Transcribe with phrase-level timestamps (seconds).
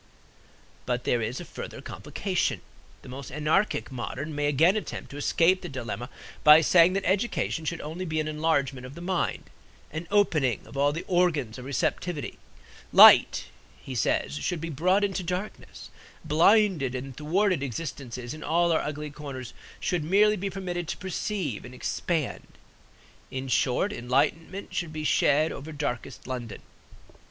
[0.87, 2.61] But there is a further complication.
[3.03, 6.09] The more anarchic modern may again attempt to escape the dilemma
[6.43, 9.51] by saying that education should only be an enlargement of the mind,
[9.91, 12.39] an opening of all the organs of receptivity.
[12.91, 13.45] Light
[13.79, 15.91] (he says) should be brought into darkness;
[16.25, 21.63] blinded and thwarted existences in all our ugly corners should merely be permitted to perceive
[21.63, 22.47] and expand;
[23.29, 26.63] in short, enlightenment should be shed over darkest London.